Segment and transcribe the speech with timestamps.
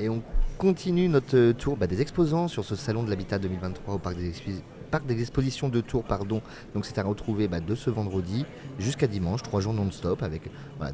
[0.00, 0.22] Et on
[0.56, 4.32] continue notre tour bah, des exposants sur ce salon de l'habitat 2023 au parc des,
[4.90, 6.04] parc des expositions de Tours.
[6.04, 6.40] Pardon.
[6.74, 8.46] Donc c'est à retrouver bah, de ce vendredi
[8.78, 10.42] jusqu'à dimanche, trois jours non-stop avec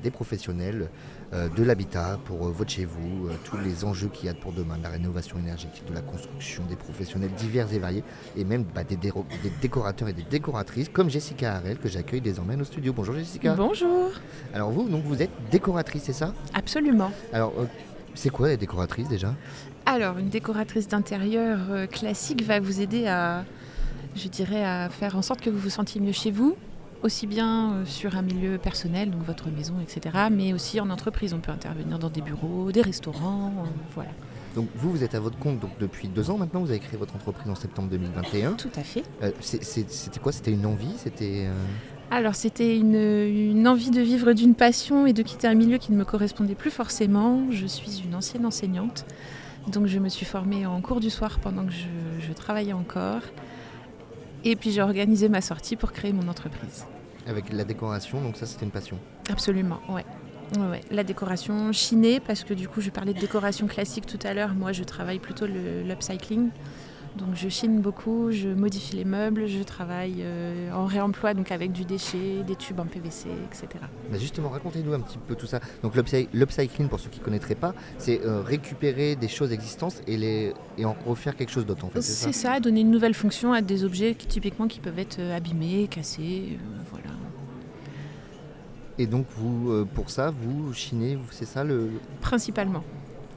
[0.02, 0.90] des professionnels
[1.32, 4.34] euh, de l'habitat pour euh, votre chez vous, euh, tous les enjeux qu'il y a
[4.34, 8.04] pour demain, de la rénovation énergétique, de la construction, des professionnels divers et variés
[8.36, 8.98] et même bah, des,
[9.62, 12.92] décorateurs et des décoratrices comme Jessica Harel que j'accueille désormais au studio.
[12.92, 13.54] Bonjour Jessica.
[13.54, 14.10] Bonjour.
[14.52, 16.34] Alors vous, donc vous êtes décoratrice, c'est ça?
[16.54, 17.12] Absolument.
[17.32, 17.52] Alors
[18.16, 19.34] c'est quoi la décoratrice déjà?
[19.86, 23.44] Alors une décoratrice d'intérieur classique va vous aider à
[24.16, 26.56] je dirais, à faire en sorte que vous vous sentiez mieux chez vous,
[27.02, 31.34] aussi bien euh, sur un milieu personnel, donc votre maison, etc., mais aussi en entreprise.
[31.34, 34.10] On peut intervenir dans des bureaux, des restaurants, euh, voilà.
[34.54, 36.98] Donc vous, vous êtes à votre compte donc, depuis deux ans maintenant, vous avez créé
[36.98, 38.52] votre entreprise en septembre 2021.
[38.54, 39.04] Tout à fait.
[39.22, 40.32] Euh, c'était quoi?
[40.32, 40.94] C'était une envie?
[40.96, 41.46] C'était
[42.10, 45.92] Alors c'était une, une, envie de vivre d'une passion et de quitter un milieu qui
[45.92, 47.50] ne me correspondait plus forcément.
[47.50, 49.04] Je suis une ancienne enseignante,
[49.68, 51.86] donc je me suis formée en cours du soir pendant que je,
[52.20, 53.22] je travaillais encore.
[54.44, 56.86] Et puis j'ai organisé ma sortie pour créer mon entreprise.
[57.26, 60.04] Avec la décoration, donc ça c'était une passion Absolument, ouais.
[60.56, 60.80] ouais.
[60.92, 64.54] La décoration chinée, parce que du coup je parlais de décoration classique tout à l'heure,
[64.54, 66.50] moi je travaille plutôt l'upcycling.
[67.16, 71.72] Donc je chine beaucoup, je modifie les meubles, je travaille euh, en réemploi, donc avec
[71.72, 73.68] du déchet, des tubes en PVC, etc.
[74.10, 75.60] Bah justement, racontez-nous un petit peu tout ça.
[75.82, 80.18] Donc l'upcycling, pour ceux qui ne connaîtraient pas, c'est euh, récupérer des choses existantes et,
[80.18, 82.02] les, et en refaire quelque chose d'autre en fait.
[82.02, 85.36] C'est ça, donner une nouvelle fonction à des objets qui typiquement qui peuvent être euh,
[85.36, 86.58] abîmés, cassés,
[86.90, 87.10] voilà.
[88.98, 91.90] Et donc vous, pour ça, vous chinez, c'est ça le...
[92.22, 92.82] Principalement.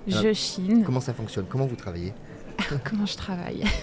[0.08, 0.84] je chine.
[0.86, 1.46] Comment ça fonctionne?
[1.50, 2.14] Comment vous travaillez?
[2.84, 3.64] Comment je travaille?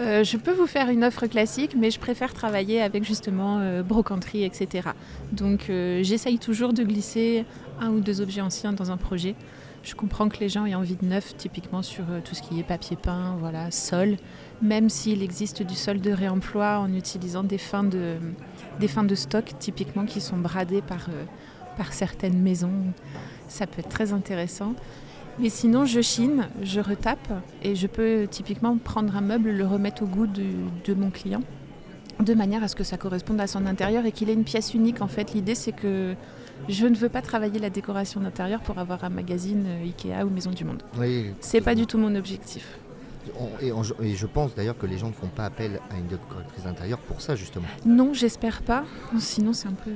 [0.00, 3.84] Euh, Je peux vous faire une offre classique, mais je préfère travailler avec justement euh,
[3.84, 4.88] brocanterie, etc.
[5.30, 7.44] Donc euh, j'essaye toujours de glisser
[7.80, 9.36] un ou deux objets anciens dans un projet.
[9.84, 12.64] Je comprends que les gens aient envie de neuf, typiquement sur tout ce qui est
[12.64, 14.16] papier peint, voilà, sol,
[14.60, 18.16] même s'il existe du sol de réemploi en utilisant des fins de,
[18.80, 21.08] des fins de stock, typiquement qui sont bradées par,
[21.76, 22.92] par certaines maisons.
[23.46, 24.74] Ça peut être très intéressant.
[25.38, 30.02] Mais sinon, je chine, je retape et je peux typiquement prendre un meuble, le remettre
[30.02, 31.42] au goût de, mon client
[32.20, 34.72] de manière à ce que ça corresponde à son intérieur et qu'il ait une pièce
[34.72, 35.02] unique.
[35.02, 36.14] En fait, l'idée c'est que
[36.68, 40.30] je ne veux pas travailler la décoration d'intérieur pour avoir un magazine euh, Ikea ou
[40.30, 40.82] Maison du Monde.
[40.96, 42.78] Oui, c'est pas du tout mon objectif.
[43.60, 43.72] Et,
[44.02, 46.98] et je pense d'ailleurs que les gens ne font pas appel à une décoratrice d'intérieur
[46.98, 47.66] pour ça justement.
[47.84, 48.84] Non, j'espère pas.
[49.18, 49.90] Sinon, c'est un peu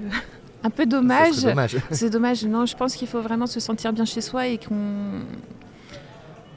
[0.63, 1.47] un peu dommage.
[1.91, 2.45] C'est dommage.
[2.45, 5.21] Non, je pense qu'il faut vraiment se sentir bien chez soi et qu'on.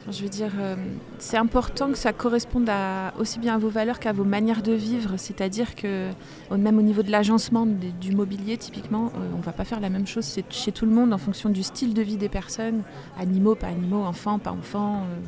[0.09, 0.75] je veux dire, euh,
[1.19, 4.73] c'est important que ça corresponde à, aussi bien à vos valeurs qu'à vos manières de
[4.73, 5.13] vivre.
[5.17, 6.09] C'est-à-dire que,
[6.55, 9.89] même au niveau de l'agencement du mobilier, typiquement, euh, on ne va pas faire la
[9.89, 12.81] même chose chez tout le monde en fonction du style de vie des personnes,
[13.19, 15.03] animaux, pas animaux, enfants, pas enfants.
[15.03, 15.19] Euh,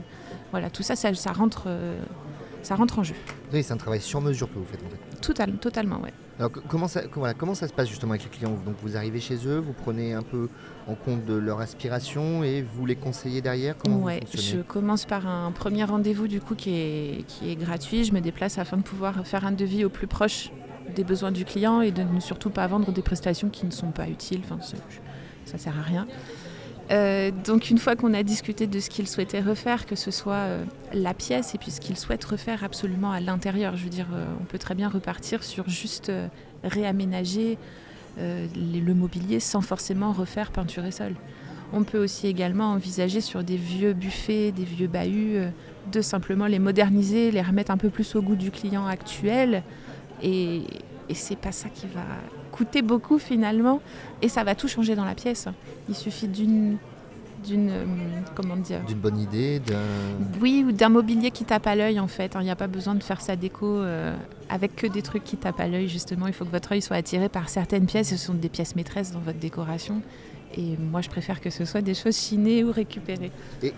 [0.51, 1.67] voilà, tout ça, ça, rentre,
[2.61, 3.15] ça rentre en jeu.
[3.61, 5.21] C'est un travail sur mesure que vous faites en fait.
[5.21, 6.09] Total, totalement, oui.
[6.39, 7.03] Alors comment ça,
[7.37, 8.57] comment ça se passe justement avec les clients?
[8.65, 10.49] Donc vous arrivez chez eux, vous prenez un peu
[10.87, 13.77] en compte de leur aspiration et vous les conseillez derrière?
[13.77, 18.03] Comment je commence par un premier rendez-vous du coup qui est, qui est gratuit.
[18.03, 20.51] Je me déplace afin de pouvoir faire un devis au plus proche
[20.95, 23.91] des besoins du client et de ne surtout pas vendre des prestations qui ne sont
[23.91, 24.41] pas utiles.
[24.43, 24.57] Enfin,
[25.45, 26.07] ça sert à rien.
[26.91, 30.33] Euh, donc une fois qu'on a discuté de ce qu'il souhaitait refaire, que ce soit
[30.33, 30.63] euh,
[30.93, 34.25] la pièce et puis ce qu'il souhaite refaire absolument à l'intérieur, je veux dire, euh,
[34.41, 36.11] on peut très bien repartir sur juste
[36.63, 37.57] réaménager
[38.17, 41.15] le mobilier sans forcément refaire peinture et sol.
[41.73, 45.47] On peut aussi également envisager sur des vieux buffets, des vieux bahuts,
[45.91, 49.63] de simplement les moderniser, les remettre un peu plus au goût du client actuel.
[50.21, 50.61] Et,
[51.09, 52.01] et c'est pas ça qui va
[52.51, 53.81] coûter beaucoup finalement.
[54.21, 55.47] Et ça va tout changer dans la pièce.
[55.89, 56.77] Il suffit d'une
[57.43, 57.85] d'une euh,
[58.35, 58.81] comment dire?
[58.85, 59.61] D'une bonne idée
[60.41, 62.95] oui ou d'un mobilier qui tape à l'œil en fait il n'y a pas besoin
[62.95, 64.15] de faire sa déco euh,
[64.47, 66.27] avec que des trucs qui tapent à l'œil justement.
[66.27, 68.09] Il faut que votre œil soit attiré par certaines pièces.
[68.09, 70.01] Ce sont des pièces maîtresses dans votre décoration
[70.55, 73.31] et moi, je préfère que ce soit des choses chinées ou récupérées.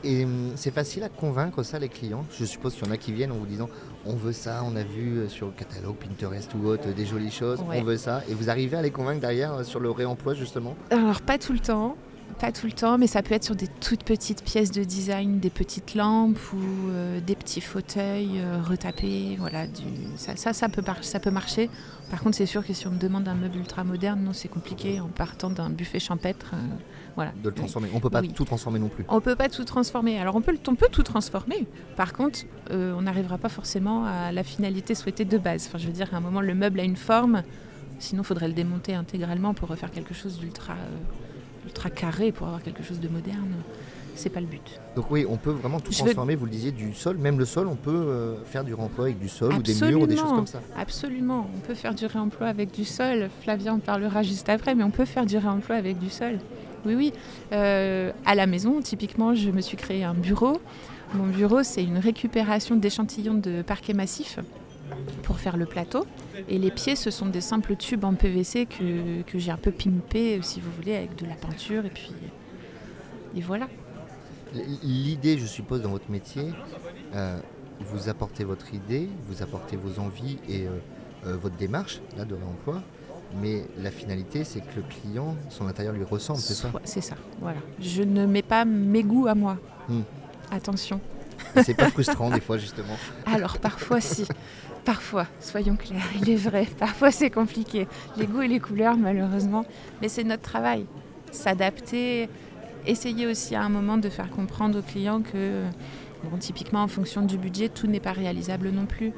[0.04, 2.26] Et, hum, c'est facile à convaincre ça, les clients?
[2.38, 3.70] Je suppose qu'il y en a qui viennent en vous disant
[4.06, 7.32] on veut ça, on a vu euh, sur le catalogue Pinterest ou autre des jolies
[7.32, 8.22] choses, on veut ça.
[8.30, 10.76] Et vous arrivez à les convaincre derrière euh, sur le réemploi, justement?
[10.92, 11.96] Alors, pas tout le temps.
[12.40, 15.40] Pas tout le temps, mais ça peut être sur des toutes petites pièces de design,
[15.40, 19.38] des petites lampes ou euh, des petits fauteuils retapés.
[19.40, 19.84] Voilà, du...
[20.18, 21.70] ça, ça, ça, peut ça peut marcher.
[22.10, 24.48] Par contre, c'est sûr que si on me demande un meuble ultra moderne, non, c'est
[24.48, 26.52] compliqué en partant d'un buffet champêtre.
[26.54, 26.58] Euh,
[27.16, 27.32] voilà.
[27.42, 27.90] De le transformer.
[27.94, 29.06] On peut pas tout transformer non plus.
[29.08, 30.20] On peut pas tout transformer.
[30.20, 31.66] Alors on peut, on peut tout transformer.
[31.96, 32.42] Par contre,
[32.72, 35.68] euh, on n'arrivera pas forcément à la finalité souhaitée de base.
[35.68, 37.44] Enfin, je veux dire, à un moment, le meuble a une forme.
[37.98, 40.98] Sinon, il faudrait le démonter intégralement pour refaire quelque chose d'ultra, euh,
[41.86, 43.54] ultra carré, pour avoir quelque chose de moderne.
[44.16, 44.80] c'est pas le but.
[44.96, 47.18] Donc oui, on peut vraiment tout transformer, vous le disiez, du sol.
[47.18, 50.02] Même le sol, on peut euh, faire du remploi avec du sol ou des murs
[50.02, 50.62] ou des choses comme ça.
[50.78, 53.30] Absolument, on peut faire du réemploi avec du sol.
[53.42, 56.40] Flavien en parlera juste après, mais on peut faire du réemploi avec du sol.
[56.86, 57.14] Oui, oui.
[57.52, 60.62] Euh, à la maison, typiquement, je me suis créé un bureau.
[61.14, 64.40] Mon bureau, c'est une récupération d'échantillons de parquet massif
[65.24, 66.06] pour faire le plateau.
[66.48, 69.72] Et les pieds, ce sont des simples tubes en PVC que, que j'ai un peu
[69.72, 71.86] pimpé, si vous voulez, avec de la peinture.
[71.86, 72.12] Et puis,
[73.36, 73.68] et voilà.
[74.84, 76.54] L'idée, je suppose, dans votre métier,
[77.14, 77.38] euh,
[77.82, 80.78] vous apportez votre idée, vous apportez vos envies et euh,
[81.26, 82.82] euh, votre démarche là, de réemploi.
[83.42, 86.72] Mais la finalité, c'est que le client, son intérieur lui ressemble, c'est ça?
[86.86, 87.58] C'est ça, voilà.
[87.82, 89.58] Je ne mets pas mes goûts à moi.
[89.90, 90.02] Hmm.
[90.52, 91.02] Attention.
[91.64, 92.96] C'est pas frustrant des fois, justement.
[93.26, 94.26] Alors parfois si,
[94.86, 97.88] parfois, soyons clairs, il est vrai, parfois c'est compliqué.
[98.18, 99.66] Les goûts et les couleurs malheureusement,
[100.02, 100.86] mais c'est notre travail.
[101.32, 102.30] S'adapter,
[102.86, 105.64] essayer aussi à un moment de faire comprendre aux clients que,
[106.24, 109.12] bon, typiquement en fonction du budget, tout n'est pas réalisable non plus.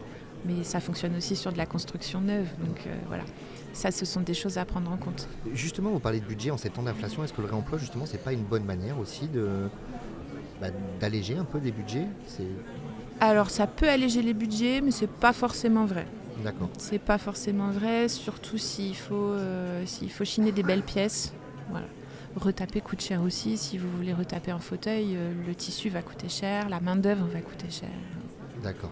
[0.45, 3.23] Mais ça fonctionne aussi sur de la construction neuve, donc euh, voilà.
[3.73, 5.27] Ça, ce sont des choses à prendre en compte.
[5.53, 7.23] Justement, vous parlez de budget en ces temps d'inflation.
[7.23, 9.69] Est-ce que le réemploi, justement, c'est pas une bonne manière aussi de
[10.61, 10.67] bah,
[10.99, 12.07] d'alléger un peu des budgets?
[13.19, 16.05] Alors ça peut alléger les budgets, mais c'est pas forcément vrai.
[16.43, 16.69] d'accord.
[16.77, 21.33] C'est pas forcément vrai, surtout s'il faut, euh, s'il faut chiner des belles pièces.
[21.71, 21.87] Voilà.
[22.35, 23.57] Retaper coûte cher aussi.
[23.57, 27.41] Si vous voulez retaper un fauteuil, euh, le tissu va coûter cher, la main-d'œuvre va
[27.41, 27.89] coûter cher.
[28.61, 28.91] D'accord.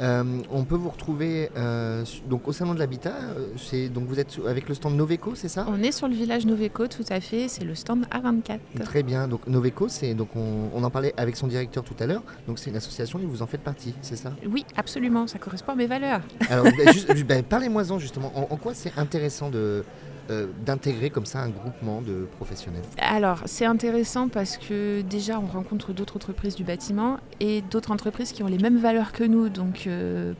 [0.00, 3.14] Euh, on peut vous retrouver euh, donc au salon de l'habitat.
[3.36, 5.66] euh, c'est donc vous êtes avec le stand Noveco, c'est ça?
[5.68, 7.48] On est sur le village Noveco, tout à fait.
[7.48, 8.58] C'est le stand A24.
[8.84, 9.26] Très bien.
[9.26, 12.22] Donc Noveco, c'est donc on, on en parlait avec son directeur tout à l'heure.
[12.46, 14.32] Donc c'est une association et vous en faites partie, c'est ça?
[14.48, 16.20] Oui, absolument, ça correspond à mes valeurs.
[16.48, 18.32] Alors juste, bah, parlez-moi-en justement.
[18.36, 19.84] En, en quoi c'est intéressant de
[20.30, 25.46] euh, d'intégrer comme ça un groupement de professionnels Alors, c'est intéressant parce que déjà, on
[25.46, 29.48] rencontre d'autres entreprises du bâtiment et d'autres entreprises qui ont les mêmes valeurs que nous.
[29.48, 30.34] Donc, euh,